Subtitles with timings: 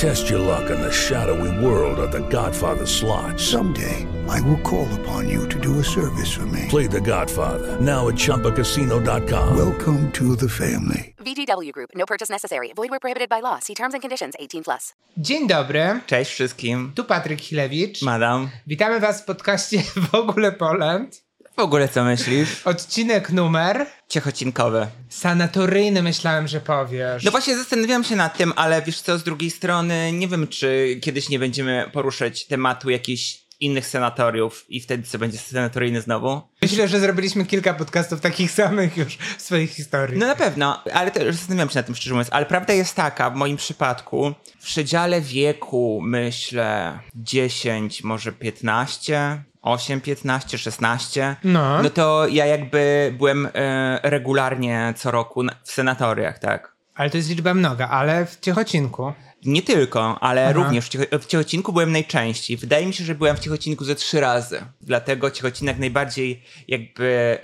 [0.00, 3.38] Test your luck in the shadowy world of The Godfather slot.
[3.38, 6.64] Someday, I will call upon you to do a service for me.
[6.70, 9.56] Play The Godfather now at ChumbaCasino.com.
[9.56, 11.14] Welcome to the family.
[11.18, 11.90] VGW Group.
[11.94, 12.72] No purchase necessary.
[12.74, 13.58] Void where prohibited by law.
[13.58, 14.34] See terms and conditions.
[14.38, 14.94] 18 plus.
[15.16, 16.92] Dzień dobry, Cześć wszystkim.
[16.94, 18.02] tu Patryk Chilewicz.
[18.02, 18.50] Madam.
[18.66, 21.22] Witamy Was w podcaście W ogóle Poland.
[21.60, 22.66] W ogóle co myślisz?
[22.66, 24.88] Odcinek numer Ciechocinkowe.
[25.08, 27.24] sanatoryjny myślałem, że powiesz.
[27.24, 30.98] No właśnie zastanawiam się nad tym, ale wiesz co, z drugiej strony nie wiem, czy
[31.02, 36.42] kiedyś nie będziemy poruszać tematu jakichś innych senatoriów i wtedy co będzie senatoryjny znowu?
[36.62, 40.18] Myślę, że zrobiliśmy kilka podcastów takich samych już w swojej historii.
[40.18, 43.30] No na pewno, ale też zastanawiam się nad tym szczerze mówiąc, ale prawda jest taka,
[43.30, 51.82] w moim przypadku, w przedziale wieku myślę 10, może 15, 8, 15, 16, No.
[51.82, 56.72] no to ja jakby byłem e, regularnie co roku na- w senatoriach, tak.
[56.94, 59.12] Ale to jest liczba mnoga, ale w Ciechocinku.
[59.44, 60.52] Nie tylko, ale Aha.
[60.52, 62.56] również w, Ciecho- w Ciechocinku byłem najczęściej.
[62.56, 64.64] Wydaje mi się, że byłem w Ciechocinku ze trzy razy.
[64.80, 67.38] Dlatego Ciechocinek najbardziej jakby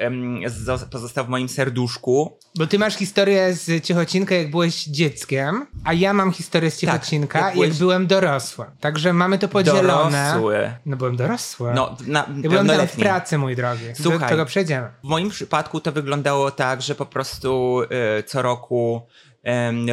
[0.47, 2.39] zo- pozostał w moim serduszku.
[2.59, 7.39] Bo ty masz historię z Ciechocinka, jak byłeś dzieckiem, a ja mam historię z Ciechocinka,
[7.39, 8.65] jak jak, byłeś- byłem dorosły.
[8.81, 10.29] Także mamy to podzielone.
[10.33, 10.75] Dorosły.
[10.87, 11.73] No byłem dorosły.
[11.75, 13.85] No, na, ja byłem tam w pracy, mój drogi.
[13.95, 14.21] Słuchaj.
[14.21, 14.89] Do tego przejdziemy.
[15.05, 17.81] W moim przypadku to wyglądało tak, że po prostu
[18.19, 19.07] e, co roku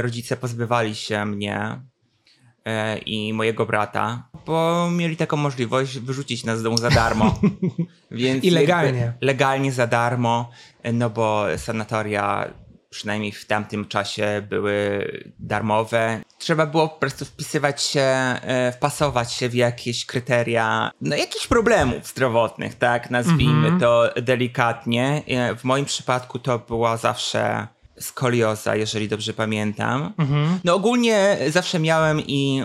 [0.02, 1.82] rodzice pozbywali się mnie
[3.06, 7.40] i mojego brata, bo mieli taką możliwość wyrzucić nas z domu za darmo.
[8.12, 9.14] Więc I legalnie.
[9.22, 10.50] Legalnie za darmo,
[10.84, 12.48] e, no bo sanatoria
[12.90, 15.08] przynajmniej w tamtym czasie były
[15.40, 16.22] darmowe.
[16.38, 22.08] Trzeba było po prostu wpisywać się, e, wpasować się w jakieś kryteria, no jakichś problemów
[22.08, 25.22] zdrowotnych, tak, nazwijmy to delikatnie.
[25.28, 27.68] E, W moim przypadku to była zawsze
[28.00, 30.14] skolioza, jeżeli dobrze pamiętam.
[30.64, 32.64] No ogólnie zawsze miałem i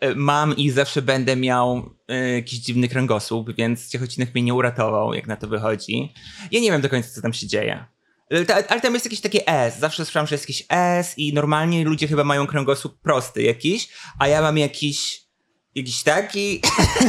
[0.00, 5.14] e, mam i zawsze będę miał e, jakiś dziwny kręgosłup, więc Ciechocinek mnie nie uratował,
[5.14, 6.12] jak na to wychodzi.
[6.52, 7.84] Ja nie wiem do końca, co tam się dzieje.
[8.30, 9.78] Ale ta- Ale tam jest jakieś takie S.
[9.78, 13.88] Zawsze słyszałem, że jest jakiś S i normalnie ludzie chyba mają kręgosłup prosty jakiś,
[14.18, 15.27] a ja mam jakiś
[15.74, 16.60] jakiś taki,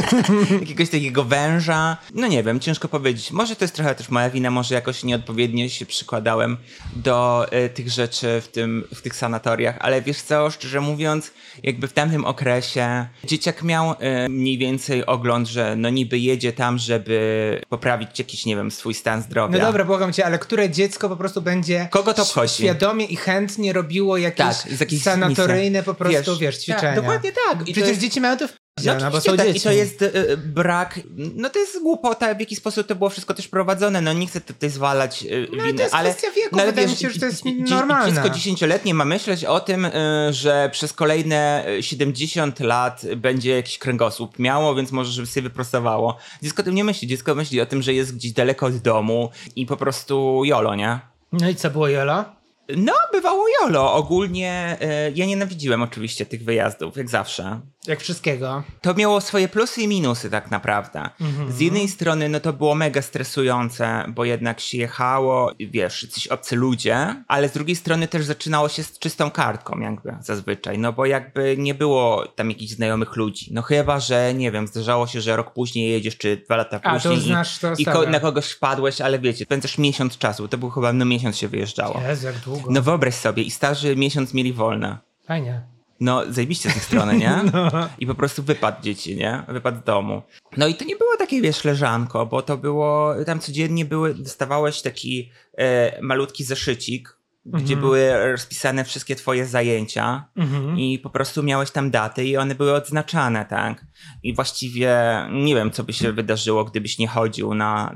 [0.60, 1.96] jakiegoś takiego węża.
[2.14, 3.30] No nie wiem, ciężko powiedzieć.
[3.30, 6.56] Może to jest trochę też moja wina, może jakoś nieodpowiednio się przykładałem
[6.96, 11.30] do e, tych rzeczy w, tym, w tych sanatoriach, ale wiesz co, szczerze mówiąc,
[11.62, 16.78] jakby w tamtym okresie dzieciak miał e, mniej więcej ogląd, że no niby jedzie tam,
[16.78, 19.58] żeby poprawić jakiś, nie wiem, swój stan zdrowia.
[19.58, 22.54] No dobra, błagam cię, ale które dziecko po prostu będzie Kogo to obchodzi?
[22.54, 25.84] świadomie i chętnie robiło jakieś, Tak, sanatoryjne misji.
[25.84, 26.94] po prostu, Wiesz, wiesz, tak, ćwiczenia.
[26.96, 27.68] dokładnie tak.
[27.68, 29.58] I Przecież jest- dzieci mają to w No, no, bo oczywiście są tak, dzieci.
[29.58, 33.10] i to jest e, e, brak, no to jest głupota, w jaki sposób to było
[33.10, 36.10] wszystko też prowadzone, no nie chcę tutaj zwalać e, No, ale winy, to jest ale...
[36.10, 38.12] kwestia wieku, no, wydaje mi się, że to jest normalne.
[38.12, 39.92] Dziecko dziesięcioletnie ma myśleć o tym, e,
[40.30, 46.16] że przez kolejne e, 70 lat będzie jakiś kręgosłup miało, więc może żeby sobie wyprostowało.
[46.42, 49.30] Dziecko o tym nie myśli, dziecko myśli o tym, że jest gdzieś daleko od domu
[49.56, 51.00] i po prostu jolo, nie?
[51.32, 52.39] No i co było, Jolo?
[52.76, 53.94] No, bywało jolo.
[53.94, 58.62] Ogólnie e, ja nienawidziłem oczywiście tych wyjazdów, jak zawsze Jak wszystkiego.
[58.80, 61.08] to miało swoje plusy i minusy tak naprawdę.
[61.48, 66.56] Z jednej strony no to było mega stresujące, bo jednak się jechało, wiesz, jacyś obcy
[66.56, 71.06] ludzie, ale z drugiej strony też zaczynało się z czystą kartką jakby zazwyczaj, no bo
[71.06, 73.50] jakby nie było tam jakichś znajomych ludzi.
[73.52, 76.98] No chyba, że nie wiem, zdarzało się, że rok później jedziesz, czy dwa lata A,
[77.00, 80.48] to później znasz tę i, i ko- na kogoś wpadłeś, ale wiecie, spędzasz miesiąc czasu,
[80.48, 82.00] to był chyba no miesiąc się wyjeżdżało.
[82.08, 82.59] Jezu, jak długo.
[82.68, 84.98] No wyobraź sobie, i starzy miesiąc mieli wolne.
[85.26, 85.62] Fajnie.
[86.00, 87.34] No, zajebiście z tej strony, nie?
[87.98, 89.42] I po prostu wypad dzieci, nie?
[89.48, 90.22] Wypad z domu.
[90.56, 94.82] No i to nie było takie, wiesz, leżanko, bo to było, tam codziennie były, dostawałeś
[94.82, 97.16] taki e, malutki zeszycik,
[97.46, 100.24] gdzie były rozpisane wszystkie twoje zajęcia
[100.76, 103.86] i po prostu miałeś tam daty i one były odznaczane, tak?
[104.22, 104.96] I właściwie
[105.32, 107.94] nie wiem, co by się wydarzyło, gdybyś nie chodził na,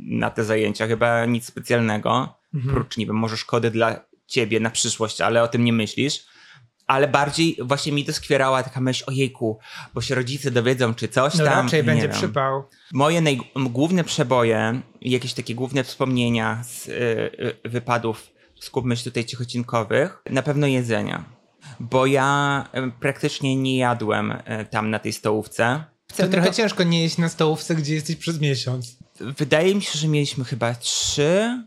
[0.00, 0.86] na te zajęcia.
[0.86, 2.38] Chyba nic specjalnego,
[2.70, 6.24] prócz, nie wiem, może szkody dla ciebie na przyszłość, ale o tym nie myślisz.
[6.86, 9.58] Ale bardziej właśnie mi doskwierała taka myśl, ojejku,
[9.94, 11.64] bo się rodzice dowiedzą, czy coś No tam.
[11.64, 12.16] raczej nie będzie wiem.
[12.16, 12.64] przypał.
[12.92, 13.22] Moje
[13.56, 16.92] główne przeboje jakieś takie główne wspomnienia z y,
[17.64, 18.30] y, wypadów,
[18.60, 21.24] skupmy się tutaj cichocinkowych, na pewno jedzenia.
[21.80, 25.84] Bo ja y, praktycznie nie jadłem y, tam na tej stołówce.
[26.16, 28.96] To trochę ciężko nie jeść na stołówce, gdzie jesteś przez miesiąc.
[29.20, 31.64] Wydaje mi się, że mieliśmy chyba trzy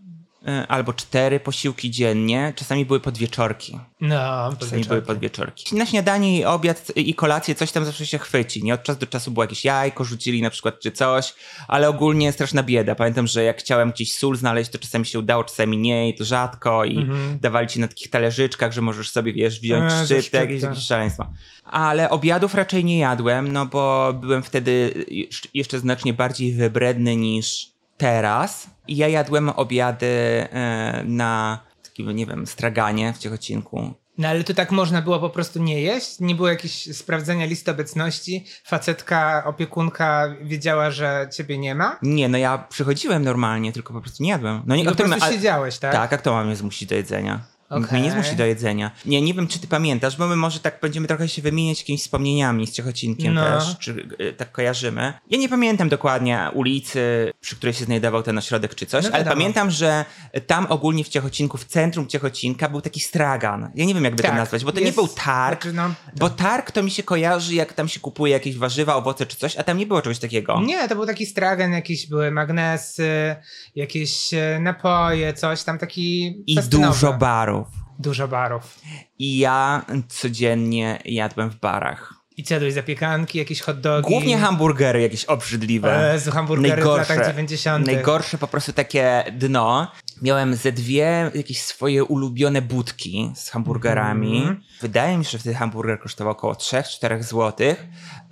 [0.68, 2.54] albo cztery posiłki dziennie.
[2.56, 3.80] Czasami były podwieczorki.
[4.02, 5.76] No, Czasami były podwieczorki.
[5.76, 8.64] Na śniadanie i obiad i kolację coś tam zawsze się chwyci.
[8.64, 11.34] Nie od czasu do czasu było jakieś jajko, rzucili na przykład czy coś,
[11.68, 12.96] ale ogólnie straszna bieda.
[12.96, 16.26] Pamiętam, że jak chciałem gdzieś sól znaleźć, to czasami się udało, czasami nie i to
[16.26, 17.08] rzadko i
[17.42, 20.04] dawali ci na takich talerzyczkach, że możesz sobie, wiesz, wziąć Mhm.
[20.04, 20.38] E, szczyptę.
[20.38, 21.34] jakieś, szaleństwo.
[21.64, 25.06] Ale obiadów raczej nie jadłem, no bo byłem wtedy
[25.54, 27.68] jeszcze znacznie bardziej wybredny niż
[28.00, 28.68] teraz.
[28.88, 33.94] I ja jadłem obiady e, na takim, nie wiem, straganie w Ciechocinku.
[34.18, 36.20] No ale to tak można było po prostu nie jeść?
[36.20, 38.46] Nie było jakiegoś sprawdzenia listy obecności?
[38.66, 41.98] Facetka, opiekunka wiedziała, że ciebie nie ma?
[42.02, 44.62] Nie, no ja przychodziłem normalnie, tylko po prostu nie jadłem.
[44.66, 45.92] No nie, I po prostu mnie- a- siedziałeś, tak?
[45.92, 47.40] Tak, a kto ma mnie zmusić do jedzenia?
[47.78, 48.92] Nikt mnie nie zmusi do jedzenia.
[49.06, 52.02] Nie, nie wiem, czy ty pamiętasz, bo my może tak będziemy trochę się wymieniać jakimiś
[52.02, 53.44] wspomnieniami z Ciechocinkiem No.
[53.44, 55.14] też, czy y, tak kojarzymy.
[55.30, 59.26] Ja nie pamiętam dokładnie ulicy, przy której się znajdował ten ośrodek czy coś, No ale
[59.26, 60.06] pamiętam, że
[60.48, 63.72] tam ogólnie w Ciechocinku, w centrum Ciechocinka był taki stragan.
[63.76, 65.94] Ja nie wiem, jakby to Tak, nazwać, bo to jest- nie był targ, znaczy, no,
[66.20, 69.58] bo targ to mi się kojarzy, jak tam się kupuje jakieś warzywa, owoce czy coś,
[69.58, 70.62] a tam nie było czegoś takiego.
[70.62, 73.36] Nie, to był taki stragan, jakieś były magnesy,
[73.76, 76.88] jakieś e, napoje, coś tam taki I festynowy.
[76.94, 77.59] dużo barów.
[78.00, 78.80] Dużo barów.
[79.20, 82.14] I ja codziennie jadłem w barach.
[82.38, 84.10] I co, jadłeś zapiekanki, jakieś hot dogi?
[84.10, 86.12] Głównie hamburgery jakieś obrzydliwe.
[86.14, 87.86] Jezu, hamburgery w latach 90..
[87.86, 89.92] Najgorsze po prostu takie dno.
[90.22, 94.38] Miałem ze dwie jakieś swoje ulubione budki z hamburgerami.
[94.38, 94.64] Mhm.
[94.82, 97.86] Wydaje mi się, że wtedy hamburger kosztował około 3-4 złotych.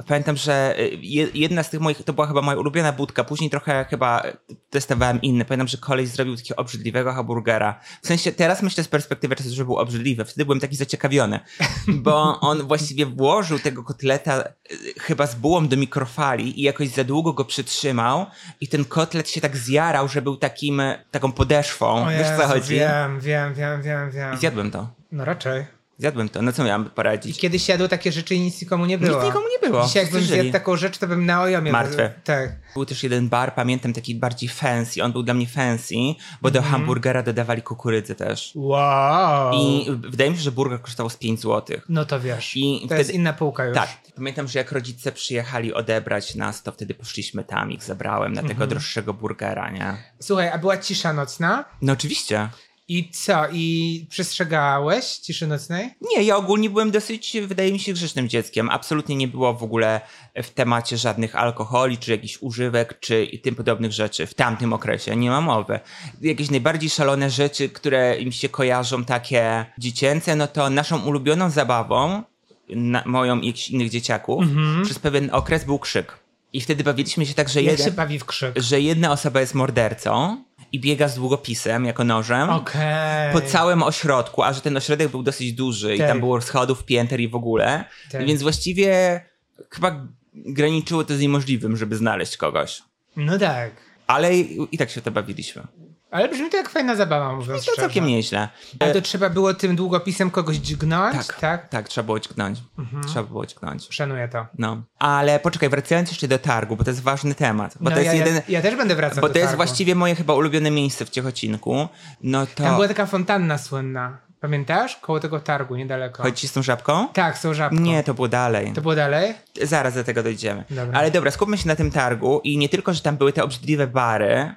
[0.08, 3.24] Pamiętam, że y, je- jedna z tych moich, to była chyba moja ulubiona budka.
[3.24, 4.24] Później trochę chyba
[4.70, 5.46] testowałem inne.
[5.46, 7.80] Pamiętam, że koleś zrobił takiego obrzydliwego hamburgera.
[8.02, 10.26] W sensie teraz myślę z perspektywy czasu, że był obrzydliwy.
[10.26, 11.40] Wtedy byłem taki zaciekawiony,
[11.88, 17.04] bo on właściwie włożył tego kotleta y, chyba z bułą do mikrofali i jakoś za
[17.04, 18.26] długo go przytrzymał
[18.62, 21.88] i ten kotlet się tak zjarał, że był takim, taką podeszwą.
[22.06, 22.76] O Wiesz Jezu, co chodzi?
[22.76, 24.34] Wiem, wiem, wiem, wiem, wiem.
[24.34, 24.90] I zjadłem to.
[25.12, 25.77] No raczej.
[26.00, 26.42] Zjadłem to.
[26.42, 27.40] No co miałem I poradzić?
[27.40, 29.16] kiedyś jadło takie rzeczy i nic nikomu nie było.
[29.18, 29.86] Nic nikomu nie było.
[29.88, 30.34] Dzisiaj Wszyscy żyli.
[30.42, 31.72] zjadł taką rzecz, to bym na ojomie...
[31.72, 32.12] Martwy.
[32.24, 32.56] Tak.
[32.74, 35.04] Był też jeden bar, pamiętam, taki bardziej fancy.
[35.04, 35.96] On był dla mnie fancy,
[36.42, 38.52] bo do hamburgera dodawali kukurydzy też.
[38.56, 39.54] Wow.
[39.54, 41.86] I wydaje mi się, że burger kosztował z 5 złotych.
[41.90, 42.52] No to wiesz.
[42.56, 43.76] I to wtedy- jest inna półka już.
[43.78, 43.90] Tak.
[44.16, 48.68] Pamiętam, że jak rodzice przyjechali odebrać nas, to wtedy poszliśmy tam, ich zabrałem na tego
[48.68, 49.98] droższego burgera, nie?
[50.20, 51.66] Słuchaj, a była cisza nocna?
[51.82, 52.50] No oczywiście.
[52.90, 53.48] I co?
[53.52, 55.90] I przestrzegałeś ciszy nocnej?
[56.02, 58.70] Nie, ja ogólnie byłem dosyć, wydaje mi się, grzecznym dzieckiem.
[58.70, 60.02] Absolutnie nie było w ogóle
[60.44, 65.16] w temacie żadnych alkoholi, czy jakichś używek, czy i tym podobnych rzeczy w tamtym okresie.
[65.16, 65.80] Nie ma mowy.
[66.22, 72.24] Jakieś najbardziej szalone rzeczy, które im się kojarzą, takie dziecięce, no to naszą ulubioną zabawą,
[72.70, 74.46] na, moją i jakichś innych dzieciaków,
[74.84, 76.20] przez pewien okres był krzyk.
[76.54, 78.54] I wtedy bawiliśmy się tak, że, jeden, się bawi w krzyk?
[78.56, 83.34] że jedna osoba jest mordercą i biega z długopisem jako nożem Okej.
[83.34, 86.08] po całym ośrodku, a że ten ośrodek był dosyć duży i Tak.
[86.08, 88.26] tam było schodów, pięter i w ogóle, Tak.
[88.26, 89.22] więc właściwie
[89.70, 92.82] chyba graniczyło to z niemożliwym, żeby znaleźć kogoś.
[93.16, 93.72] No tak.
[94.08, 95.64] Ale i, i tak się to bawiliśmy.
[96.12, 97.82] Ale brzmi to jak fajna zabawa, mówiąc To szczerze.
[97.82, 98.50] całkiem nieźle.
[98.80, 101.70] Ale to trzeba było tym długopisem kogoś dźgnąć, Tak, tak?
[101.70, 102.60] tak, trzeba było dźgnąć.
[102.80, 103.04] Mhm.
[103.04, 103.88] Trzeba było dźgnąć.
[103.90, 104.46] Szanuję to.
[104.58, 104.82] No.
[105.00, 107.78] Ale poczekaj, wracając jeszcze do targu, bo to jest ważny temat.
[107.80, 108.36] Bo no to jest ja, jeden...
[108.36, 109.58] ja, ja też będę wracał Bo to jest targu.
[109.58, 111.88] właściwie moje chyba ulubione miejsce w Ciechocinku.
[112.24, 112.64] No to...
[112.64, 114.18] Tam była taka fontanna słynna.
[114.42, 114.96] Pamiętasz?
[114.98, 116.24] Koło tego targu, niedaleko.
[116.24, 117.08] Chodzi z tą żabką?
[117.14, 117.80] Tak, są żabką.
[117.80, 118.72] Nie, to było dalej.
[118.74, 119.34] To było dalej?
[119.64, 120.64] Zaraz do tego dojdziemy.
[120.70, 121.00] Dobra.
[121.00, 123.88] Ale dobra, skupmy się na tym targu i nie tylko, że tam były te obrzydliwe
[123.88, 124.56] bary,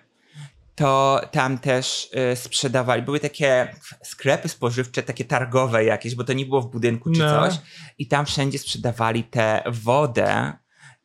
[0.81, 6.47] to tam też y, sprzedawali, były takie sklepy spożywcze, takie targowe jakieś, bo to nie
[6.47, 7.29] było w budynku czy No.
[7.49, 7.59] coś
[7.99, 10.53] i tam wszędzie sprzedawali tę wodę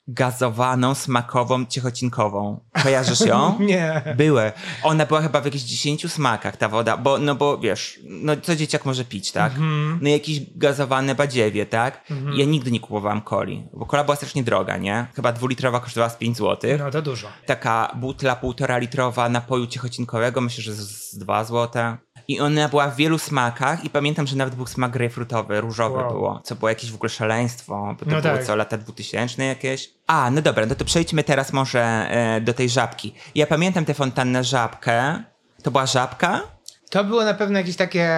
[0.08, 2.60] gazowaną, smakową, ciechocinkową.
[2.84, 3.58] Kojarzysz ją?
[3.60, 4.14] Nie.
[4.18, 4.52] Były.
[4.84, 8.56] Ona była chyba w jakichś 10 smakach, ta woda, bo, no bo wiesz, no co
[8.56, 9.52] dzieciak może pić, tak?
[9.52, 10.00] Mhm.
[10.02, 12.04] No jakieś gazowane badziewie, tak?
[12.36, 15.08] Ja nigdy nie kupowałam coli, bo kola była strasznie droga, nie?
[15.16, 16.72] Chyba dwulitrowa kosztowała z 5 zł.
[16.80, 17.28] No to dużo.
[17.46, 21.84] Taka butla półtora litrowa napoju ciechocinkowego, myślę, że z- z 2 zł.
[22.28, 26.12] I ona była w wielu smakach i pamiętam, że nawet był smak grejpfrutowy, różowy Wow.
[26.12, 28.44] było, co było jakieś w ogóle szaleństwo, bo to No było tak.
[28.46, 29.90] co, lata 2000 jakieś?
[30.08, 33.14] A, no dobra, no to przejdźmy teraz może e, do tej żabki.
[33.36, 35.24] Ja pamiętam tę fontannę żabkę.
[35.64, 36.42] To była żabka?
[36.90, 38.10] To było na pewno jakieś takie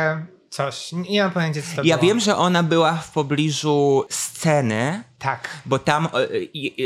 [0.57, 0.91] coś.
[0.91, 2.07] Nie, mam pojęcia, co to Ja było.
[2.07, 6.07] wiem, że ona była w pobliżu sceny, Tak, bo tam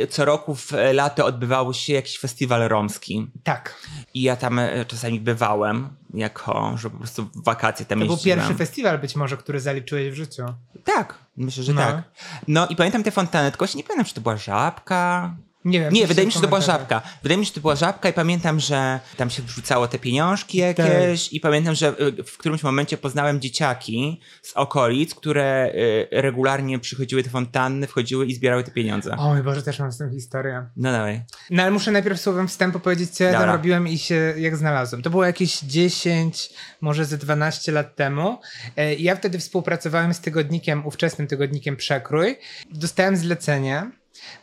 [0.02, 3.28] e, co roku w e, lato odbywał się jakiś festiwal romski.
[3.44, 3.76] tak.
[4.14, 8.14] I ja tam e, czasami bywałem, jako, że po prostu w wakacje tam To był
[8.16, 8.40] jeździłem.
[8.40, 10.44] pierwszy festiwal być może, który zaliczyłeś w życiu.
[10.84, 11.82] Tak, myślę, że No.
[11.82, 12.04] tak.
[12.48, 15.36] No i pamiętam tę fontannę, tylko się nie pamiętam, czy to była żabka.
[15.66, 15.94] Nie wiem.
[15.94, 17.02] Nie, wydaje mi się, że to była żabka.
[17.24, 20.58] Wydaje mi się, że to była żabka i pamiętam, że tam się wrzucało te pieniążki
[20.58, 26.80] jakieś i pamiętam, że y, w którymś momencie poznałem dzieciaki z okolic, które y, regularnie
[26.80, 29.18] przychodziły do fontanny, wchodziły i zbierały te pieniądze.
[29.18, 30.66] O mój Boże, też mam z tym historię.
[30.78, 31.22] No dawaj.
[31.50, 35.02] No ale muszę najpierw słowem wstępu powiedzieć, co ja tam robiłem i się jak znalazłem.
[35.02, 36.50] To było jakieś 10,
[36.82, 38.40] może ze 12 lat temu.
[38.78, 42.38] E, Ja wtedy współpracowałem z tygodnikiem, ówczesnym tygodnikiem Przekrój.
[42.72, 43.92] Dostałem zlecenie,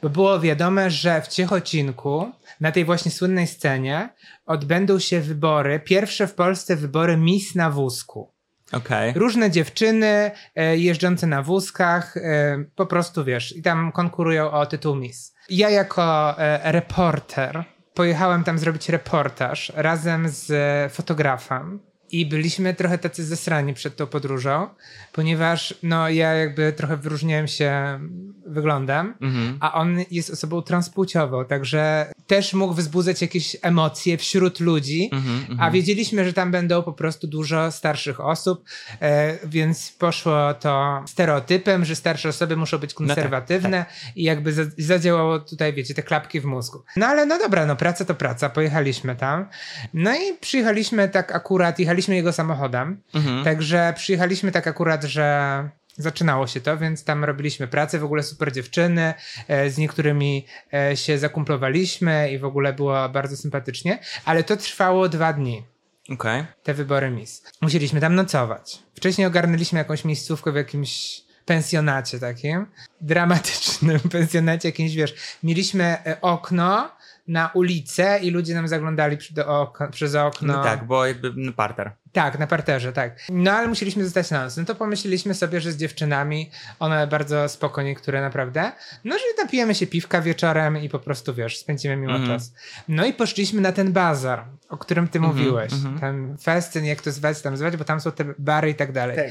[0.02, 4.08] bo było wiadome, że w Ciechocinku, na tej właśnie słynnej scenie,
[4.46, 8.32] odbędą się wybory, pierwsze w Polsce wybory Miss na wózku.
[8.72, 9.12] Okej.
[9.16, 14.96] Różne dziewczyny e, jeżdżące na wózkach, e, po prostu wiesz, i tam konkurują o tytuł
[14.96, 15.34] Miss.
[15.50, 20.52] Ja jako e, reporter pojechałem tam zrobić reportaż razem z
[20.92, 21.80] fotografem.
[22.10, 24.68] I byliśmy trochę tacy zesrani przed tą podróżą,
[25.12, 28.00] ponieważ no ja jakby trochę wyróżniałem się
[28.46, 29.58] wyglądem, Mhm.
[29.60, 35.60] a on jest osobą transpłciową, także też mógł wzbudzać jakieś emocje wśród ludzi, Mhm, mhm.
[35.60, 38.64] a wiedzieliśmy, że tam będą po prostu dużo starszych osób,
[39.00, 43.84] e, więc poszło to stereotypem, że starsze osoby muszą No być tak, konserwatywne
[44.16, 46.82] i jakby za- zadziałało tutaj, wiecie, te klapki w mózgu.
[46.96, 49.46] No ale no dobra, no praca to praca, pojechaliśmy tam.
[49.94, 53.44] No i przyjechaliśmy tak akurat, jechaliśmy jego samochodem, Mhm.
[53.44, 58.52] także przyjechaliśmy tak akurat, że zaczynało się to, więc tam robiliśmy pracę, w ogóle super
[58.52, 59.14] dziewczyny,
[59.48, 65.08] e, z niektórymi e, się zakumplowaliśmy i w ogóle było bardzo sympatycznie, ale to trwało
[65.08, 65.62] dwa dni
[66.10, 66.44] Okej.
[66.62, 67.42] te wybory Miss.
[67.60, 68.78] Musieliśmy tam nocować.
[68.94, 72.66] Wcześniej ogarnęliśmy jakąś miejscówkę w jakimś pensjonacie takim,
[73.00, 76.90] dramatycznym pensjonacie jakimś, wiesz, mieliśmy e, okno
[77.28, 80.56] na ulicę i ludzie nam zaglądali przy, do przez okno.
[80.56, 81.92] No tak, bo jakby no, parter.
[82.18, 83.18] Tak, na parterze, tak.
[83.30, 84.56] No ale musieliśmy zostać na noc.
[84.56, 88.72] No to pomyśleliśmy sobie, że z dziewczynami, one bardzo spoko niektóre naprawdę,
[89.04, 92.30] no że napijemy się piwka wieczorem i po prostu, wiesz, spędzimy miło Mhm.
[92.38, 92.52] czas.
[92.88, 95.72] No i poszliśmy na ten bazar, o którym ty mówiłeś.
[95.72, 95.98] mhm.
[95.98, 99.16] Ten festyn, jak to zwać, tam zwać, bo tam są te bary i tak dalej.
[99.16, 99.26] Tak.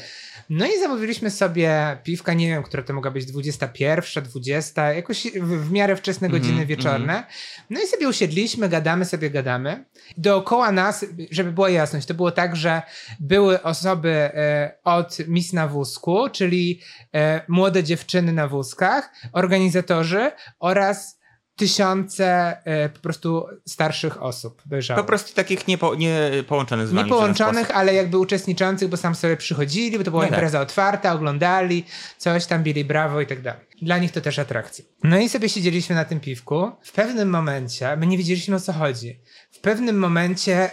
[0.49, 5.67] No i zamówiliśmy sobie piwka, nie wiem, która to mogła być 21, 20, jakoś w,
[5.67, 7.23] w miarę wczesne Mhm, godziny wieczorne.
[7.69, 9.85] No i sobie usiedliśmy, gadamy sobie, gadamy.
[10.17, 12.76] Dookoła nas, żeby była jasność, to było tak, że
[13.19, 16.81] były osoby e, od Miss na wózku, czyli
[17.15, 21.17] e, młode dziewczyny na wózkach, organizatorzy oraz
[21.55, 25.03] tysiące e, po prostu starszych osób dojrzałych.
[25.03, 27.77] Po prostu takich niepo, nie połączonych z wami Nie w żaden połączonych, sposób.
[27.77, 30.37] ale jakby uczestniczących, bo sam sobie przychodzili, bo to była No tak.
[30.37, 31.83] impreza otwarta, oglądali,
[32.17, 33.61] coś tam bili brawo i tak dalej.
[33.81, 34.85] Dla nich to też atrakcja.
[35.03, 36.71] No i sobie siedzieliśmy na tym piwku.
[36.83, 39.19] W pewnym momencie, my nie wiedzieliśmy o co chodzi.
[39.51, 40.71] W pewnym momencie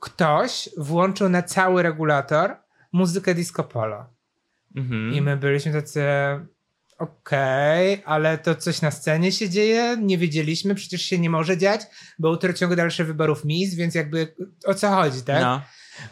[0.00, 2.56] ktoś włączył na cały regulator
[2.92, 4.06] muzykę disco polo.
[4.76, 5.14] Mhm.
[5.14, 6.04] I my byliśmy tacy.
[6.98, 9.96] Okej, ale to coś na scenie się dzieje?
[10.00, 11.80] Nie wiedzieliśmy, przecież się nie może dziać,
[12.18, 14.34] bo jutro ciągu dalsze wyborów Miss, więc jakby
[14.66, 15.42] o co chodzi, tak?
[15.42, 15.60] No.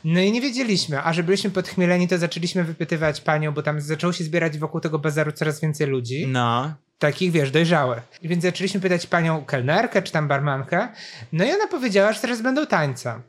[0.05, 4.13] No i nie wiedzieliśmy, a że byliśmy podchmieleni, to zaczęliśmy wypytywać panią, bo tam zaczęło
[4.13, 6.75] się zbierać wokół tego bazaru coraz więcej ludzi, No.
[6.99, 8.03] takich wiesz, dojrzałych.
[8.23, 10.89] I więc zaczęliśmy pytać panią kelnerkę czy tam barmankę,
[11.33, 13.21] no i ona powiedziała, że teraz będą tańce.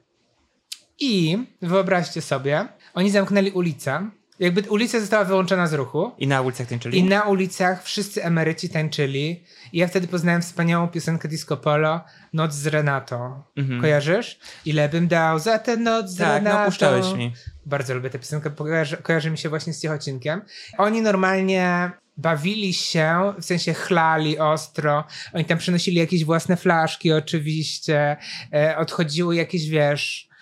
[1.03, 6.67] I wyobraźcie sobie, oni zamknęli ulicę, jakby ulica została wyłączona z ruchu, I na ulicach
[6.67, 6.97] tańczyli?
[6.97, 9.43] i na ulicach wszyscy emeryci tańczyli.
[9.73, 12.01] I ja wtedy poznałem wspaniałą piosenkę Disco Polo,
[12.33, 13.43] Noc z Renatą.
[13.81, 14.39] Kojarzysz?
[14.65, 16.29] Ile bym dał za tę noc z Mhm.
[16.29, 16.59] Tak, Renatą?
[16.59, 17.33] no puszczałeś mi.
[17.65, 20.41] Bardzo lubię tę piosenkę, kojarzy, kojarzy mi się właśnie z Ciechocinkiem.
[20.77, 25.03] Oni normalnie bawili się, w sensie chlali ostro.
[25.33, 28.17] Oni tam przynosili jakieś własne flaszki oczywiście.
[28.53, 30.32] E, odchodziły jakieś, wiesz...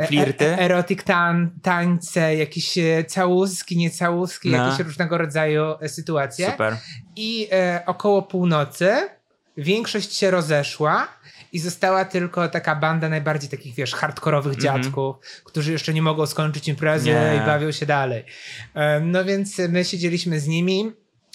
[0.00, 0.44] e- Flirty?
[0.46, 4.66] E, erotic tan, tańce, jakieś e, całuski, niecałuski, No.
[4.66, 6.50] jakieś różnego rodzaju e, sytuacje.
[6.50, 6.76] Super.
[7.16, 9.08] I e, około północy
[9.56, 11.08] większość się rozeszła
[11.52, 16.68] i została tylko taka banda najbardziej takich, wiesz, hardkorowych dziadków, którzy jeszcze nie mogą skończyć
[16.68, 17.06] imprezy.
[17.06, 17.40] Nie.
[17.42, 18.24] i bawią się dalej.
[18.74, 20.92] E, no więc my siedzieliśmy z nimi,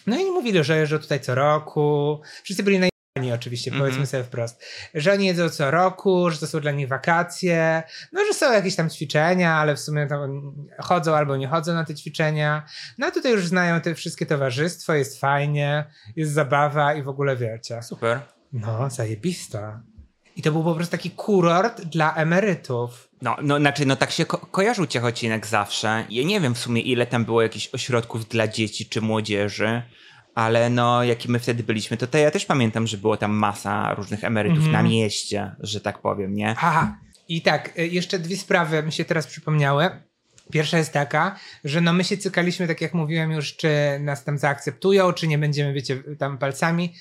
[0.07, 2.21] no i mówili, że jeżdżą tutaj co roku.
[2.43, 2.79] Wszyscy byli
[3.33, 3.81] oczywiście, Mhm.
[3.81, 4.63] powiedzmy sobie wprost.
[4.93, 8.75] Że oni jedzą co roku, że to są dla nich wakacje, no że są jakieś
[8.75, 10.07] tam ćwiczenia, ale w sumie
[10.79, 12.65] chodzą albo nie chodzą na te ćwiczenia.
[12.97, 15.85] No a tutaj już znają te wszystkie towarzystwo, jest fajnie,
[16.15, 17.83] jest zabawa i w ogóle wiecie.
[17.83, 18.19] Super.
[18.53, 19.81] No, zajebista.
[20.35, 23.09] I to był po prostu taki kurort dla emerytów.
[23.21, 26.05] No, no, znaczy, no tak się ko- kojarzył Ciechocinek zawsze.
[26.09, 29.81] Ja nie wiem w sumie, ile tam było jakichś ośrodków dla dzieci czy młodzieży,
[30.35, 33.93] ale no, jaki my wtedy byliśmy, to, to ja też pamiętam, że było tam masa
[33.93, 36.55] różnych emerytów na mieście, że tak powiem, nie?
[36.57, 36.97] Aha.
[37.27, 39.89] I tak, y, jeszcze dwie sprawy mi się teraz przypomniały.
[40.51, 44.37] Pierwsza jest taka, że no my się cykaliśmy, tak jak mówiłem już, czy nas tam
[44.37, 46.93] zaakceptują, czy nie będziemy, wiecie, tam palcami.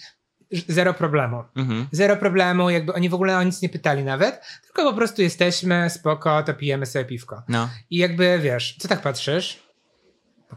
[0.68, 1.44] Zero problemu.
[1.56, 1.86] Mhm.
[1.92, 5.90] Zero problemu, jakby oni w ogóle o nic nie pytali nawet, tylko po prostu jesteśmy,
[5.90, 7.42] spoko, to pijemy sobie piwko.
[7.48, 9.61] No, I jakby, wiesz, co tak patrzysz?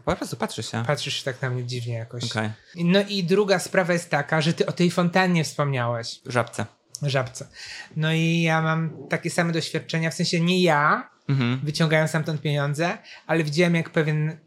[0.04, 0.84] Po prostu patrzy się.
[0.86, 2.24] Patrzysz tak na mnie dziwnie jakoś.
[2.24, 6.20] Okej, No i druga sprawa jest taka, że ty o tej fontannie wspomniałeś.
[6.26, 6.66] żabce.
[7.02, 7.46] żabce.
[7.96, 11.60] No i ja mam takie same doświadczenia, w sensie nie ja, Mhm.
[11.64, 14.38] wyciągając stamtąd pieniądze, ale widziałem jak pewien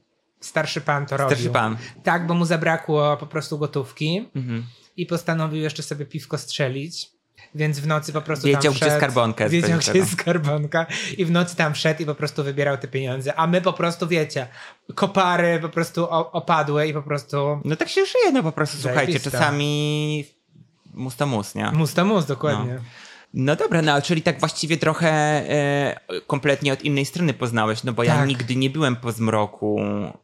[0.42, 1.30] starszy pan to robił.
[1.38, 1.78] Starszy pan.
[2.04, 4.66] Tak, bo mu zabrakło po prostu gotówki Mhm.
[4.98, 7.12] i postanowił jeszcze sobie piwko strzelić.
[7.56, 9.98] Więc w nocy po prostu Wiedział, tam gdzie wszedł, skarbonka Wiedział, gdzie tego.
[10.00, 10.86] jest skarbonka.
[11.18, 13.36] I w nocy tam wszedł i po prostu wybierał te pieniądze.
[13.36, 14.48] A my po prostu, wiecie,
[14.96, 19.20] kopary po prostu opadły i po prostu No tak się żyje, no po prostu, słuchajcie,
[19.20, 20.26] czasami
[20.94, 21.72] mus to mus, nie?
[21.72, 22.80] mus to mus, dokładnie.
[23.34, 25.96] No dobra, no czyli tak właściwie trochę e,
[26.28, 28.28] kompletnie od innej strony poznałeś, no bo ja Tak.
[28.28, 29.80] nigdy nie byłem po zmroku,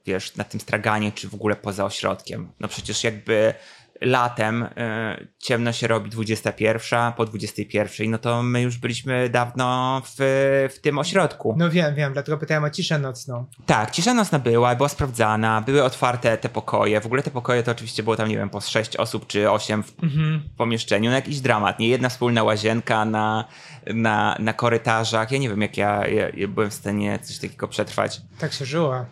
[0.05, 2.51] wiesz, na tym straganie, czy w ogóle poza ośrodkiem.
[2.60, 3.53] No przecież jakby
[4.02, 10.16] latem e, ciemno się robi 21, po 21, no to my już byliśmy dawno w,
[10.75, 11.56] w tym ośrodku.
[11.58, 13.46] No wiem, wiem, dlatego pytałem o ciszę nocną.
[13.66, 17.02] Tak, cisza nocna była, była sprawdzana, były otwarte te pokoje.
[17.02, 19.84] W ogóle te pokoje to oczywiście było tam, nie wiem, po 6 osób czy 8
[19.84, 19.94] w
[20.58, 21.10] pomieszczeniu.
[21.10, 21.88] No jakiś dramat, nie?
[21.88, 23.46] Jedna wspólna łazienka na,
[23.94, 25.32] na, na korytarzach.
[25.32, 28.22] Ja nie wiem, jak ja, ja, ja byłem w stanie coś takiego przetrwać.
[28.40, 29.06] Tak się żyło.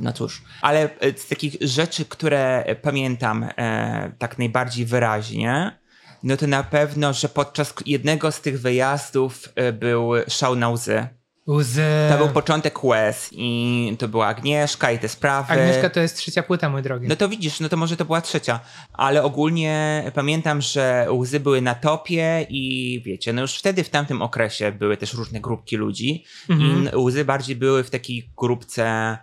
[0.00, 5.78] No cóż, ale e, z takich rzeczy, które e, pamiętam e, tak najbardziej wyraźnie,
[6.22, 11.06] no to na pewno, że podczas jednego z tych wyjazdów e, był szał na łzy.
[11.48, 11.82] Łzy.
[12.10, 15.52] To był początek łez i to była Agnieszka i te sprawy.
[15.52, 17.08] Agnieszka to jest trzecia płyta, mój drogi.
[17.08, 18.60] No to widzisz, no to może to była trzecia,
[18.92, 24.22] ale ogólnie pamiętam, że łzy były na topie i wiecie, no już wtedy w tamtym
[24.22, 26.90] okresie były też różne grupki ludzi Mhm.
[26.92, 29.18] i łzy bardziej były w takiej grupce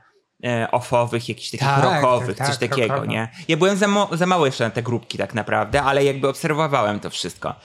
[0.45, 3.11] e, ofowych, jakichś takich Tak, rockowych, tak, coś tak, takiego, rockowo.
[3.11, 3.27] nie?
[3.47, 7.09] Ja byłem za, za mały jeszcze na te grupki tak naprawdę, ale jakby obserwowałem to
[7.09, 7.55] wszystko.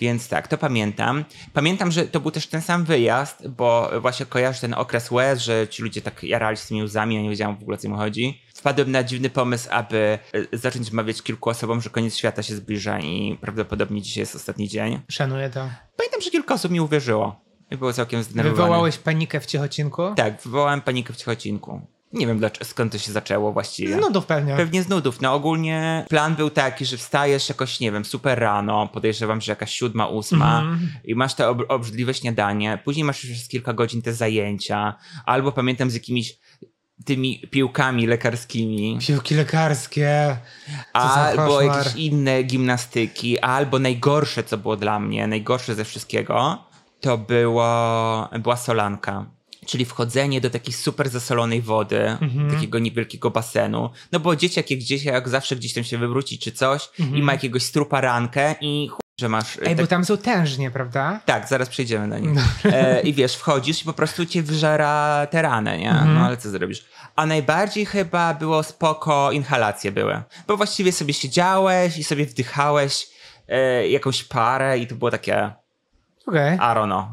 [0.00, 1.24] Więc tak, to pamiętam.
[1.52, 5.68] Pamiętam, że to był też ten sam wyjazd, bo właśnie kojarzę ten okres łez, że
[5.68, 7.96] ci ludzie tak jarali z tymi łzami, ja nie wiedziałam w ogóle o co im
[7.96, 8.42] chodzi.
[8.54, 10.18] Wpadłem na dziwny pomysł, aby
[10.52, 14.68] e, zacząć mawiać kilku osobom, że koniec świata się zbliża i prawdopodobnie dzisiaj jest ostatni
[14.68, 15.00] dzień.
[15.10, 15.68] Szanuję to.
[15.96, 18.62] Pamiętam, że kilka osób mi uwierzyło i było całkiem zdenerwowane.
[18.66, 20.02] Wywołałeś panikę w Ciechocinku?
[20.16, 21.80] Tak, wywołałem panikę w Ciechocinku.
[22.12, 23.94] Nie wiem dlaczego, skąd to się zaczęło właściwie.
[23.94, 24.56] Z nudów pewnie.
[24.56, 25.20] Pewnie z nudów.
[25.20, 29.72] No ogólnie plan był taki, że wstajesz jakoś, nie wiem, super rano, podejrzewam, że jakaś
[29.74, 30.90] siódma, ósma Mhm.
[31.04, 34.94] i masz to ob- obrzydliwe śniadanie, później masz już przez kilka godzin te zajęcia,
[35.26, 36.38] albo pamiętam z jakimiś
[37.04, 40.36] tymi piłkami lekarskimi, Piłki lekarskie.
[40.92, 46.64] Albo jakieś inne gimnastyki, albo najgorsze, co było dla mnie, najgorsze ze wszystkiego,
[47.00, 49.26] to było, była solanka.
[49.68, 52.50] Czyli wchodzenie do takiej super zasolonej wody, Mhm.
[52.50, 53.90] takiego niewielkiego basenu.
[54.12, 57.62] No bo dzieciak jak dzieciak zawsze gdzieś tam się wywróci czy coś i ma jakiegoś
[57.62, 59.48] strupa rankę i że masz...
[59.56, 59.68] Mhm.
[59.68, 61.20] Ej, tak- bo tam są tężnie, prawda?
[61.24, 62.30] tak, zaraz przejdziemy na nich.
[62.64, 65.92] E, I wiesz, wchodzisz i po prostu cię wyżera te rany, nie?
[66.06, 66.84] No ale co zrobisz?
[67.16, 70.22] A najbardziej chyba było spoko, inhalacje były.
[70.46, 73.06] Bo właściwie sobie siedziałeś i sobie wdychałeś
[73.48, 75.52] e, jakąś parę i to było takie,
[76.28, 76.56] Okej.
[76.56, 77.04] I don't know.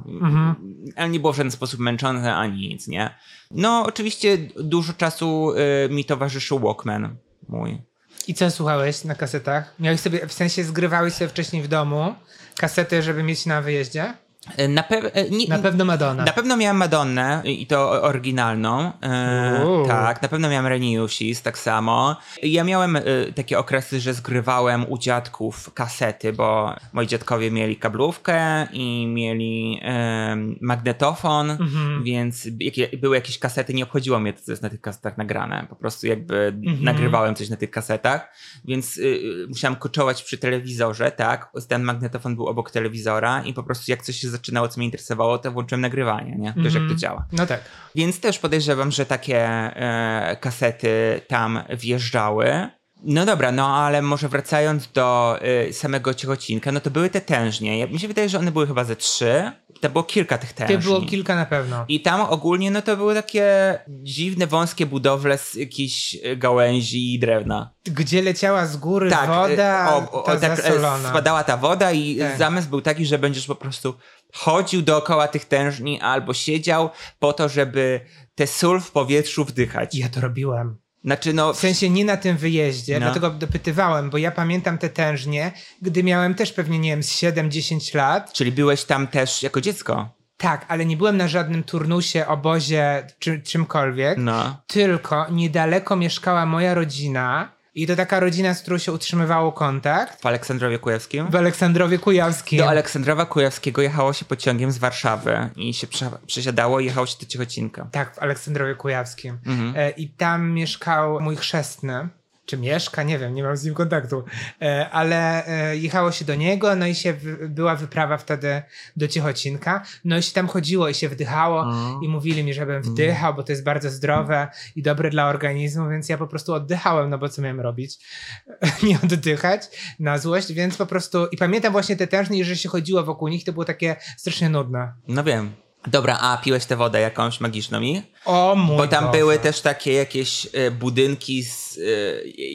[0.95, 3.15] Ale nie było w żaden sposób męczące ani nic, nie?
[3.51, 5.53] No, oczywiście dużo czasu
[5.85, 7.15] e, mi towarzyszył Walkman
[7.49, 7.81] mój.
[8.27, 9.75] I co słuchałeś na kasetach?
[9.79, 12.15] Miałeś sobie, w sensie zgrywałeś sobie wcześniej w domu
[12.57, 14.13] kasety, żeby mieć na wyjeździe?
[14.57, 16.23] E, Na, pe- e, nie, Na pewno Madonna.
[16.25, 18.91] Na pewno miałem Madonnę i to oryginalną.
[19.03, 22.15] E, tak, na pewno miałem Reniusis, tak samo.
[22.43, 23.01] Ja miałem e,
[23.35, 30.35] takie okresy, że zgrywałem u dziadków kasety, bo moi dziadkowie mieli kablówkę i mieli e,
[30.61, 32.03] magnetofon, Mhm.
[32.03, 35.65] więc jakie, były jakieś kasety, nie obchodziło mnie to, co jest na tych kasetach nagrane.
[35.69, 36.83] Po prostu jakby Mhm.
[36.83, 38.29] nagrywałem coś na tych kasetach,
[38.65, 41.51] więc y, y, musiałem koczować przy telewizorze, tak?
[41.67, 45.37] Ten magnetofon był obok telewizora i po prostu jak coś się zaczynało, co mnie interesowało,
[45.37, 46.53] to włączyłem nagrywanie, nie?
[46.57, 47.25] Wiesz, jak to działa.
[47.31, 47.61] No tak.
[47.95, 52.69] Więc też podejrzewam, że takie e, kasety tam wjeżdżały.
[53.03, 57.79] No dobra, no ale może wracając do e, samego Ciechocinka, no to były te tężnie.
[57.79, 59.51] Ja, mi się wydaje, że one były chyba ze trzy.
[59.81, 60.75] to było kilka tych tężni.
[60.77, 61.85] Ty było kilka na pewno.
[61.87, 67.19] I tam ogólnie no to były takie dziwne, wąskie budowle z jakichś e, gałęzi i
[67.19, 67.69] drewna.
[67.85, 71.09] Gdzie leciała z góry Tak, woda, e, o, o, ta tak e, zasolona.
[71.09, 72.37] spadała ta woda i Tak.
[72.37, 73.93] zamysł był taki, że będziesz po prostu
[74.33, 78.01] chodził dookoła tych tężni albo siedział po to, żeby
[78.35, 79.95] tę sól w powietrzu wdychać.
[79.95, 80.77] Ja to robiłem.
[81.05, 82.99] Znaczy no, W sensie nie na tym wyjeździe, No.
[82.99, 87.95] dlatego dopytywałem, bo ja pamiętam te tężnie, gdy miałem też pewnie, nie wiem, z 7-10
[87.97, 88.33] lat.
[88.33, 90.09] czyli byłeś tam też jako dziecko.
[90.37, 94.17] Tak, ale nie byłem na żadnym turnusie, obozie, czy, czymkolwiek.
[94.17, 94.57] No.
[94.67, 100.21] Tylko niedaleko mieszkała moja rodzina i to taka rodzina, z którą się utrzymywało kontakt.
[100.21, 101.31] W Aleksandrowie Kujawskim?
[101.31, 102.59] W Aleksandrowie Kujawskim.
[102.59, 107.15] Do Aleksandrowa Kujawskiego jechało się pociągiem z Warszawy i się prze, przesiadało i jechało się
[107.21, 107.87] do Cichocinka.
[107.91, 109.37] Tak, w Aleksandrowie Kujawskim.
[109.45, 109.73] Mhm.
[109.77, 112.09] E, I tam mieszkał mój chrzestny.
[112.45, 113.03] Czy mieszka?
[113.03, 114.23] Nie wiem, nie mam z nim kontaktu.
[114.61, 117.13] E, ale e, jechało się do niego, no i się
[117.49, 118.61] była wyprawa wtedy
[118.95, 119.83] do Ciechocinka.
[120.05, 121.99] No i się tam chodziło i się wdychało O.
[122.03, 126.09] i mówili mi, żebym wdychał, bo to jest bardzo zdrowe i dobre dla organizmu, więc
[126.09, 127.99] ja po prostu oddychałem, no bo co miałem robić?
[128.83, 129.61] nie oddychać
[129.99, 133.43] na złość, więc po prostu i pamiętam właśnie te tężnie, że się chodziło wokół nich,
[133.43, 134.93] to było takie strasznie nudne.
[135.07, 135.64] No wiem.
[135.87, 138.01] Dobra, a piłeś tę wodę jakąś magiczną i?
[138.25, 139.17] O mój Bo tam Boże.
[139.17, 141.81] były też takie jakieś e, budynki z e,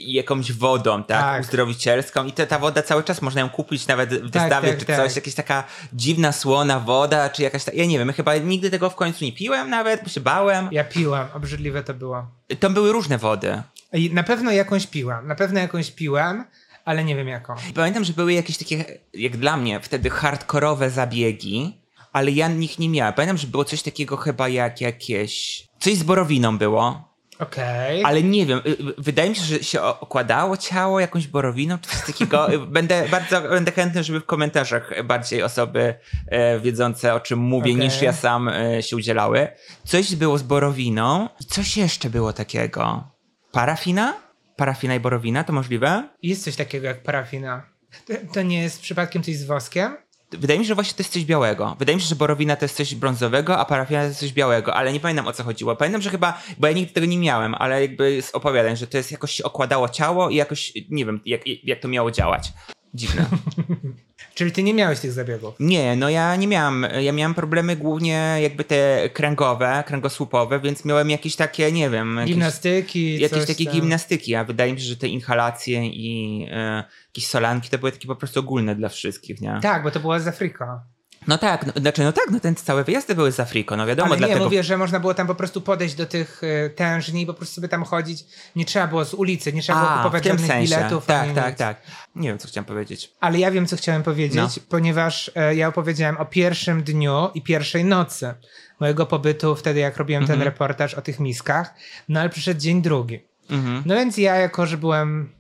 [0.07, 1.21] jakąś wodą, tak?
[1.21, 1.43] Tak.
[1.43, 4.79] Uzdrowicielską i te, ta woda cały czas można ją kupić nawet w Tak, wystawie tak,
[4.79, 4.97] czy tak.
[4.97, 5.17] coś.
[5.17, 7.73] Jakaś taka dziwna, słona woda, czy jakaś ta...
[7.75, 10.69] Ja nie wiem, chyba nigdy tego w końcu nie piłem nawet, bo się bałem.
[10.73, 12.27] Ja piłam, obrzydliwe to było.
[12.61, 13.63] Tam były różne wody.
[13.93, 16.45] I na pewno jakąś piłam, na pewno jakąś piłam,
[16.85, 17.55] ale nie wiem jaką.
[17.75, 21.80] Pamiętam, że były jakieś takie, jak dla mnie, wtedy hardkorowe zabiegi,
[22.13, 23.15] ale ja nich nie miałem.
[23.15, 25.63] Pamiętam, że było coś takiego chyba jak jakieś...
[25.79, 28.05] Coś z borowiną było, Okej.
[28.05, 31.91] ale nie wiem, y, y, wydaje mi się, że się okładało ciało jakąś borowiną, czy
[31.91, 32.47] coś takiego.
[32.53, 35.95] Y, będę bardzo będę chętny, żeby w komentarzach bardziej osoby
[36.27, 37.85] e, wiedzące o czym mówię Okej.
[37.85, 39.49] niż ja sam e, się udzielały.
[39.85, 43.11] Coś było z borowiną i coś jeszcze było takiego.
[43.53, 44.15] Parafina?
[44.57, 46.09] Parafina i borowina, to możliwe?
[46.23, 47.67] Jest coś takiego jak parafina.
[48.07, 49.97] To, to nie jest przypadkiem coś z woskiem?
[50.33, 51.77] Wydaje mi się, że właśnie to jest coś białego.
[51.79, 54.75] Wydaje mi się, że borowina to jest coś brązowego, a parafina to jest coś białego,
[54.75, 55.77] ale nie pamiętam o co chodziło.
[55.77, 58.97] Pamiętam, że chyba, bo ja nigdy tego nie miałem, ale jakby z opowiadań, że to
[58.97, 62.53] jest jakoś się okładało ciało i jakoś, nie wiem, jak, jak to miało działać.
[62.95, 63.27] Dziwne.
[64.41, 65.55] Czyli ty nie miałeś tych zabiegów.
[65.59, 71.11] Nie, no ja nie miałem, ja miałem problemy głównie jakby te kręgowe, kręgosłupowe, więc miałem
[71.11, 73.75] jakieś takie, nie wiem, jakieś, Gimnastyki, jakieś takie tam.
[73.75, 78.09] gimnastyki, a wydaje mi się, że te inhalacje i e, jakieś solanki to były takie
[78.09, 79.59] po prostu ogólne dla wszystkich, nie?
[79.63, 80.85] Tak, bo to była z Afrika.
[81.29, 84.07] No tak, no, znaczy no tak, no ten całe wyjazdy były z Afriko, no wiadomo,
[84.07, 84.45] Ale nie, dlatego...
[84.45, 87.55] mówię, że można było tam po prostu podejść do tych y, tężni i po prostu
[87.55, 88.25] sobie tam chodzić.
[88.57, 90.77] Nie trzeba było z ulicy, nie trzeba było A, kupować w tym żadnych sensie.
[90.77, 91.07] biletów.
[91.07, 91.59] Tak, tak, nic.
[91.59, 91.83] tak.
[92.15, 93.13] Nie wiem, co chciałem powiedzieć.
[93.21, 94.49] Ale ja wiem, co chciałem powiedzieć, No.
[94.69, 98.35] ponieważ e, ja opowiedziałem o pierwszym dniu i pierwszej nocy
[98.81, 100.39] mojego pobytu wtedy, jak robiłem Mhm.
[100.39, 101.75] ten reportaż o tych miskach.
[102.09, 103.21] No ale przyszedł dzień drugi.
[103.51, 103.83] Mhm.
[103.87, 105.33] No więc ja, jako że byłem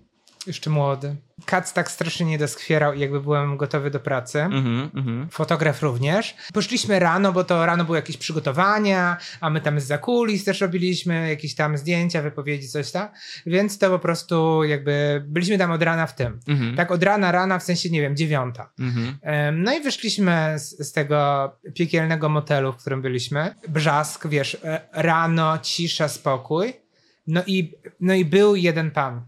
[0.47, 4.41] jeszcze młody, kac tak strasznie nie doskwierał i jakby byłem gotowy do pracy.
[4.41, 5.29] Mhm, mhm.
[5.31, 6.37] Fotograf również.
[6.53, 11.29] Poszliśmy rano, bo to rano były jakieś przygotowania, a my tam z zakulis też robiliśmy
[11.29, 13.09] jakieś tam zdjęcia, wypowiedzi, coś tam.
[13.47, 16.41] Więc to po prostu jakby byliśmy tam od rana w tym.
[16.49, 16.77] Mhm.
[16.77, 18.73] Tak od rana, rana, w sensie, nie wiem, dziewiąta.
[18.79, 19.19] Mhm.
[19.23, 23.55] Em, No i wyszliśmy z, z tego piekielnego motelu, w którym byliśmy.
[23.69, 26.73] Brzask, wiesz, e, rano, cisza, spokój.
[27.27, 29.23] No i, no i był jeden pan,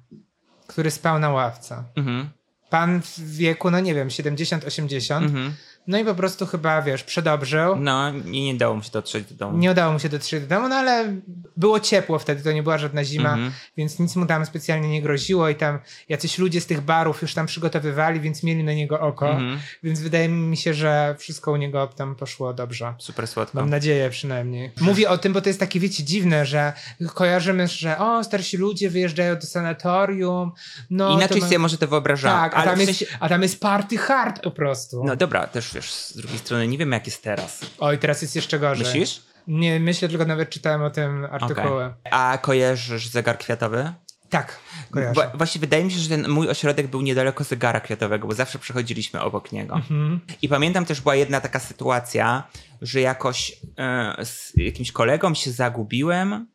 [0.73, 1.85] który spał na ławce.
[1.97, 2.29] Mhm.
[2.71, 5.17] Pan w wieku, no nie wiem, 70-80.
[5.17, 5.55] Mhm.
[5.87, 7.77] No i po prostu chyba, wiesz, przedobrzył.
[7.77, 9.59] No, nie, nie dało mu się dotrzeć do domu.
[9.59, 11.17] Nie udało mu się dotrzeć do domu, no ale
[11.57, 13.53] było ciepło wtedy, to nie była żadna zima, Mhm.
[13.77, 17.35] więc nic mu tam specjalnie nie groziło i tam jacyś ludzie z tych barów już
[17.35, 19.59] tam przygotowywali, więc mieli na niego oko, Mhm.
[19.83, 22.95] więc wydaje mi się, że wszystko u niego tam poszło dobrze.
[22.99, 23.59] Super słodko.
[23.61, 24.71] Mam nadzieję przynajmniej.
[24.81, 26.73] Mówię o tym, bo to jest takie, wiecie, dziwne, że
[27.15, 30.53] kojarzymy, że o, starsi ludzie wyjeżdżają do sanatorium.
[30.91, 32.33] No, Inaczej ma- sobie może to wyobrażam.
[32.33, 35.05] Tak, a tam, w jest, sensie- a tam jest party hard po prostu.
[35.05, 37.61] No dobra, też wiesz, z drugiej strony nie wiem jak jest teraz.
[37.79, 38.87] Oj, teraz jest jeszcze gorzej.
[38.87, 39.23] Myślisz?
[39.47, 41.85] Nie, myślę, tylko nawet czytałem o tym artykuły.
[41.85, 42.13] Okej.
[42.13, 43.93] A kojarzysz zegar kwiatowy?
[44.31, 44.59] Tak,
[44.91, 45.31] kojarzę.
[45.35, 49.21] Właśnie wydaje mi się, że ten mój ośrodek był niedaleko zegara kwiatowego, bo zawsze przechodziliśmy
[49.21, 49.75] obok niego.
[49.75, 50.21] Mhm.
[50.43, 52.49] I pamiętam też była jedna taka sytuacja,
[52.83, 56.47] że jakoś e, z jakimś kolegą się zagubiłem,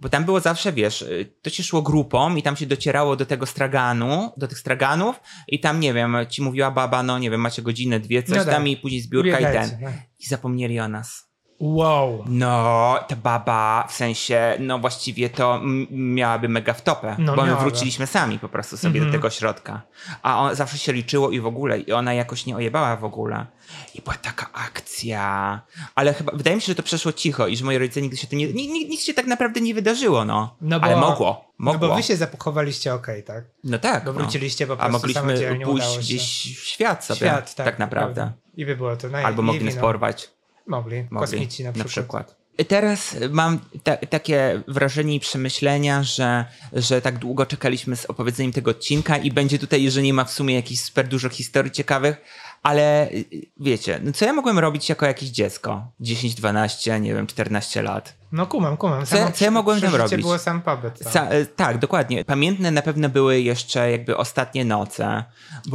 [0.00, 1.06] bo tam było zawsze, wiesz, e,
[1.42, 5.60] to się szło grupą i tam się docierało do tego straganu, do tych straganów i
[5.60, 8.54] tam, nie wiem, ci mówiła baba, no nie wiem, macie godzinę, dwie, coś No tak.
[8.54, 9.80] tam i później zbiórka i Biegajcie, ten.
[9.84, 9.94] tak.
[10.18, 11.27] I zapomnieli o nas.
[11.60, 12.24] Wow.
[12.26, 18.06] No, ta baba, w sensie, no właściwie to miałaby mega wtopę, No, bo my wróciliśmy
[18.06, 19.82] sami po prostu sobie do tego środka.
[20.22, 23.46] A on zawsze się liczyło i w ogóle, i ona jakoś nie ojebała w ogóle.
[23.94, 25.60] I była taka akcja.
[25.94, 28.26] Ale chyba, wydaje mi się, że to przeszło cicho i że moi rodzice nigdy się
[28.26, 30.56] tym nie, ni- ni- nic się tak naprawdę nie wydarzyło, no.
[30.60, 31.88] No bo, Ale mogło, mogło.
[31.88, 33.44] No bo wy się zapakowaliście okej, tak?
[33.64, 34.04] No tak.
[34.04, 34.18] Bo no.
[34.18, 37.18] wróciliście po A prostu mogliśmy samodzielnie, udało pójść gdzieś w świat sobie.
[37.18, 37.66] Świat, tak.
[37.66, 38.32] Tak naprawdę.
[38.54, 39.24] I by było to naj...
[39.24, 39.86] Albo mogli nas wino.
[39.86, 40.37] porwać.
[40.68, 41.06] Mogli.
[41.10, 42.36] Mogli, Kosmici na przykład.
[42.68, 48.70] Teraz mam ta, takie wrażenie i przemyślenia, że, że tak długo czekaliśmy z opowiedzeniem tego
[48.70, 52.16] odcinka i będzie tutaj, że nie ma w sumie jakichś super dużo historii ciekawych,
[52.62, 53.24] ale y,
[53.60, 55.92] wiecie, no co ja mogłem robić jako jakieś dziecko?
[56.00, 58.14] 10, 12, nie wiem, 14 lat.
[58.32, 59.06] No kumam, kumam.
[59.06, 60.20] Co- Samo co ja mogłem tam robić?
[60.20, 61.12] było sam tam.
[61.12, 62.24] Sa, y, tak, dokładnie.
[62.24, 65.24] Pamiętne na pewno były jeszcze jakby ostatnie noce.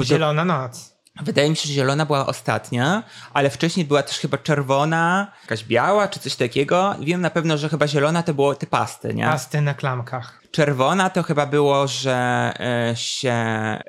[0.04, 0.93] Zielona noc.
[1.22, 6.08] Wydaje mi się, że zielona była ostatnia, ale wcześniej była też chyba czerwona, jakaś biała
[6.08, 6.96] czy coś takiego.
[7.00, 9.26] Wiem na pewno, że chyba zielona to było te pasty, nie?
[9.26, 10.43] Pasty na klamkach.
[10.56, 12.14] Czerwona to chyba było, że
[12.60, 13.36] e, się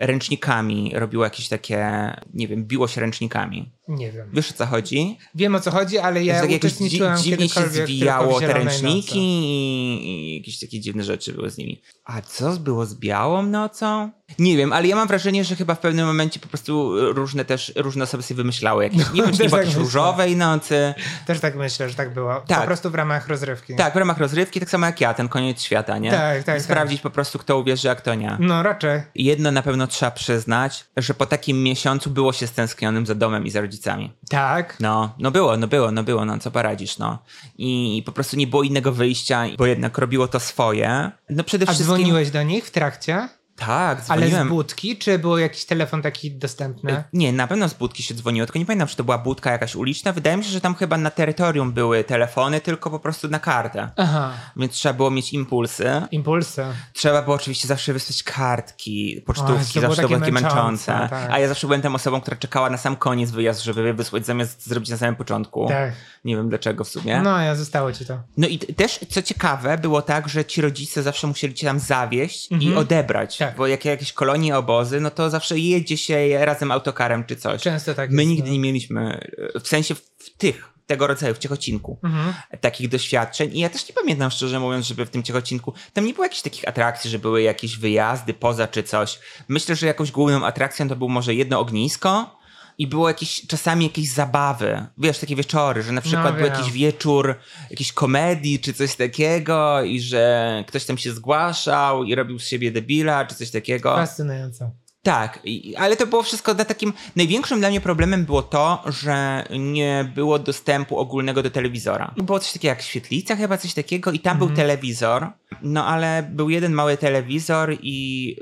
[0.00, 1.90] ręcznikami robiło jakieś takie,
[2.35, 3.72] nie wiem, biło się ręcznikami.
[3.88, 4.29] Nie wiem.
[4.33, 5.18] Wiesz o co chodzi?
[5.35, 9.18] Wiem o co chodzi, ale ja tak jakoś dzi- uczestniczyłem dziwnie się zwijało te ręczniki
[9.18, 11.83] i, i jakieś takie dziwne rzeczy były z nimi.
[12.05, 14.11] A co było z białą nocą?
[14.38, 17.72] Nie wiem, ale ja mam wrażenie, że chyba w pewnym momencie po prostu różne też,
[17.77, 20.94] różne osoby sobie wymyślały jakieś, nie wiem, czy nie było tak jakiejś różowej nocy.
[21.27, 22.40] Też tak myślę, że tak było.
[22.46, 22.61] Tak.
[22.61, 23.74] Po prostu w ramach rozrywki.
[23.77, 26.11] Tak, w ramach rozrywki, tak samo jak ja, ten koniec świata, nie?
[26.11, 28.36] Tak, tak, Sprawdzić po prostu, kto uwierzy, a kto nie.
[28.40, 29.02] No raczej.
[29.14, 33.50] Jedno na pewno trzeba przyznać, że po takim miesiącu było się stęsknionym za domem i
[33.50, 34.12] za rodzicami.
[34.28, 34.76] Tak.
[34.80, 37.18] No, no było, no było, no było, no co poradzisz, no.
[37.58, 41.10] I, po prostu nie było innego wyjścia, bo jednak robiło to swoje.
[41.30, 41.96] No przede A wszystkim...
[41.96, 43.28] dzwoniłeś do nich w trakcie?
[43.56, 44.48] Tak, Ale dzwoniłem.
[44.48, 47.04] z budki, czy był jakiś telefon taki dostępny?
[47.12, 49.74] Nie, na pewno z budki się dzwoniło, tylko nie pamiętam, czy to była budka jakaś
[49.74, 50.12] uliczna.
[50.12, 53.90] Wydaje mi się, że tam chyba na terytorium były telefony, tylko po prostu na kartę.
[53.96, 54.32] Aha.
[54.56, 56.02] Więc trzeba było mieć impulsy.
[56.10, 56.64] Impulsy.
[56.92, 61.08] Trzeba było oczywiście zawsze wysłać kartki, pocztówki, było zawsze to było takie męczące, męczące.
[61.10, 61.30] tak.
[61.30, 64.26] A ja zawsze byłem tą osobą, która czekała na sam koniec wyjazd, żeby je wysłać,
[64.26, 65.68] zamiast zrobić na samym początku.
[65.68, 65.92] Tak.
[66.24, 67.20] Nie wiem dlaczego w sumie.
[67.22, 68.18] No, ja zostało ci to.
[68.36, 72.48] No i też, co ciekawe, było tak, że ci rodzice zawsze musieli cię tam zawieźć
[72.60, 73.38] i odebrać.
[73.46, 73.57] Tak.
[73.57, 77.62] Bo jak jakieś kolonie, obozy, no to zawsze jedzie się razem autokarem czy coś.
[77.62, 78.52] Często tak My jest, nigdy no.
[78.52, 82.35] nie mieliśmy, e, w sensie w tych, tego rodzaju, w Ciechocinku, Mhm.
[82.61, 83.50] takich doświadczeń.
[83.57, 86.42] I ja też nie pamiętam, szczerze mówiąc, żeby w tym Ciechocinku, tam nie było jakichś
[86.42, 89.18] takich atrakcji, że były jakieś wyjazdy poza czy coś.
[89.48, 92.38] Myślę, że jakąś główną atrakcją to było może jedno ognisko,
[92.78, 96.52] i było jakieś, czasami jakieś zabawy, wiesz, takie wieczory, że na przykład był wiem.
[96.54, 97.34] jakiś wieczór
[97.70, 102.70] jakiejś komedii czy coś takiego i że ktoś tam się zgłaszał i robił z siebie
[102.72, 103.94] debila czy coś takiego.
[103.96, 104.70] Fascynujące.
[105.02, 106.92] Tak, i- ale to było wszystko na takim.
[107.16, 112.14] Największym dla mnie problemem było to, że nie było dostępu ogólnego do telewizora.
[112.16, 114.48] Było coś takiego jak świetlica, chyba coś takiego, i tam Mhm.
[114.48, 115.26] był telewizor.
[115.62, 118.37] No ale był jeden mały telewizor i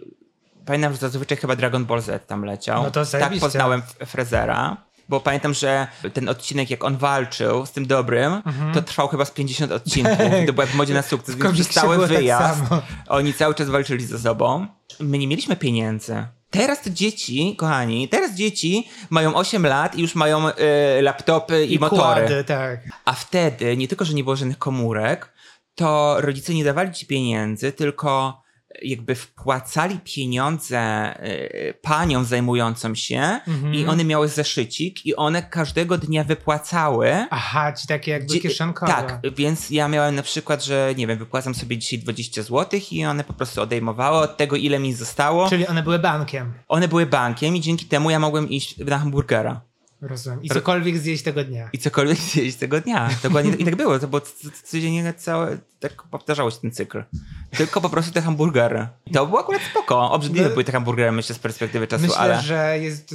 [0.67, 2.83] pamiętam, że zazwyczaj chyba Dragon Ball Z tam leciał.
[2.83, 4.77] No to tak poznałem Frezera.
[5.09, 8.43] Bo pamiętam, że ten odcinek, jak on walczył z tym dobrym,
[8.75, 10.19] to trwał chyba z 50 odcinków.
[10.43, 11.35] I to było jak w modzie na sukces.
[11.35, 12.83] Więc przez cały tak wyjazd samo.
[13.09, 14.67] oni cały czas walczyli ze sobą.
[15.01, 16.27] My nie mieliśmy pieniędzy.
[16.51, 21.79] Teraz to dzieci, kochani, teraz dzieci mają 8 lat i już mają e, laptopy i,
[21.79, 22.01] motory.
[22.01, 22.81] kłady, tak.
[23.05, 25.33] A wtedy nie tylko, że nie było żadnych komórek,
[25.75, 28.42] to rodzice nie dawali ci pieniędzy, tylko
[28.83, 33.75] jakby wpłacali pieniądze e, paniom zajmującym się Mhm.
[33.75, 38.93] i one miały zeszycik i one każdego dnia wypłacały Aha, ci takie jakby kieszonkowe.
[38.93, 43.05] Tak, więc ja miałem na przykład, że nie wiem, wypłacam sobie dzisiaj 20 zł i
[43.05, 45.49] one po prostu odejmowały od tego, ile mi zostało.
[45.49, 46.53] Czyli one były bankiem.
[46.69, 49.61] One były bankiem i dzięki temu ja mogłem iść na hamburgera
[50.03, 50.43] Rozumiem.
[50.43, 51.69] I cokolwiek zjeść tego dnia.
[51.73, 53.11] i cokolwiek zjeść tego dnia.
[53.23, 57.05] Dokładnie i tak było, to c- codziennie całe, tak powtarzało się ten cykl.
[57.51, 58.89] Tylko po prostu te hamburgery.
[59.13, 60.11] To było akurat spoko.
[60.11, 62.41] Obrzydliwe były te hamburgery, myślę, z perspektywy czasu, Myślę, ale...
[62.41, 63.15] że jest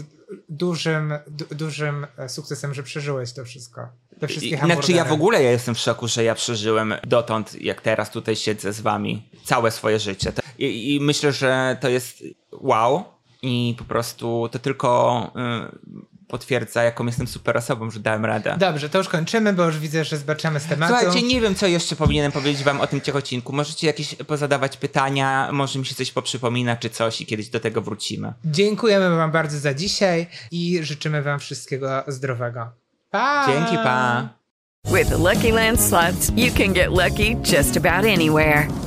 [0.50, 3.88] dużym, du, dużym e, sukcesem, że przeżyłeś to wszystko.
[4.20, 5.10] Te wszystkie Znaczy ja hamburgery.
[5.10, 8.82] w ogóle ja jestem w szoku, że ja przeżyłem dotąd, jak teraz tutaj siedzę z
[8.82, 10.32] wami, całe swoje życie.
[10.60, 13.04] I, i myślę, że to jest wow
[13.42, 15.22] i po prostu to tylko
[15.74, 15.78] y,
[16.28, 18.56] potwierdza, jaką jestem super osobą, że dałem radę.
[18.60, 20.94] Dobrze, to już kończymy, bo już widzę, że zbaczamy z tematu.
[21.00, 23.54] Słuchajcie, nie wiem, co jeszcze powinienem powiedzieć wam o tym ciechocinku.
[23.54, 27.82] Możecie jakieś pozadawać pytania, może mi się coś poprzypomina, czy coś i kiedyś do tego
[27.82, 28.34] wrócimy.
[28.46, 32.72] Dziękujemy wam bardzo za dzisiaj i życzymy wam wszystkiego zdrowego.
[33.10, 33.46] Pa!
[33.48, 34.30] Dzięki, pa!
[34.86, 38.87] With the Lucky Land slots, you can get lucky just about anywhere.